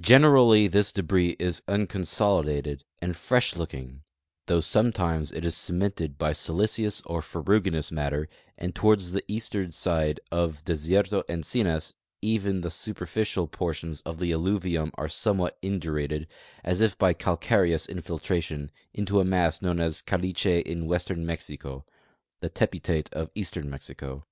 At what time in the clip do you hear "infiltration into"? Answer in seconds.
17.86-19.20